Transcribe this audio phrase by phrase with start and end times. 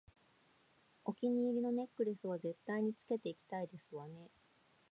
[1.05, 4.31] お気に入りのネックレスは絶対につけていきたいですわね